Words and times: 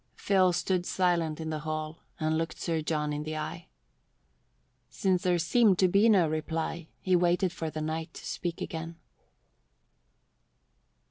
Phil 0.15 0.51
stood 0.51 0.87
silent 0.87 1.39
in 1.39 1.51
the 1.51 1.59
hall 1.59 1.99
and 2.19 2.35
looked 2.35 2.59
Sir 2.59 2.81
John 2.81 3.13
in 3.13 3.21
the 3.21 3.37
eye. 3.37 3.67
Since 4.89 5.21
there 5.21 5.37
seemed 5.37 5.77
to 5.77 5.87
be 5.87 6.09
no 6.09 6.27
reply, 6.27 6.87
he 7.01 7.15
waited 7.15 7.51
for 7.51 7.69
the 7.69 7.81
knight 7.81 8.11
to 8.15 8.25
speak 8.25 8.61
again. 8.61 8.95